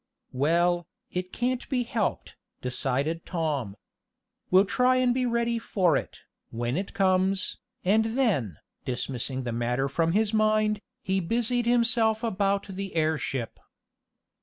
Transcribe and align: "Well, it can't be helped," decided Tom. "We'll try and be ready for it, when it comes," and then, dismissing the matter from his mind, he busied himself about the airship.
"Well, 0.33 0.87
it 1.11 1.31
can't 1.31 1.69
be 1.69 1.83
helped," 1.83 2.35
decided 2.59 3.23
Tom. 3.23 3.75
"We'll 4.49 4.65
try 4.65 4.95
and 4.95 5.13
be 5.13 5.27
ready 5.27 5.59
for 5.59 5.95
it, 5.95 6.21
when 6.49 6.75
it 6.75 6.95
comes," 6.95 7.59
and 7.85 8.05
then, 8.17 8.57
dismissing 8.83 9.43
the 9.43 9.51
matter 9.51 9.87
from 9.87 10.13
his 10.13 10.33
mind, 10.33 10.81
he 11.03 11.19
busied 11.19 11.67
himself 11.67 12.23
about 12.23 12.65
the 12.65 12.95
airship. 12.95 13.59